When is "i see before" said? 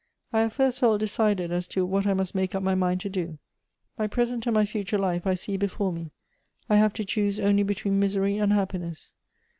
5.27-5.93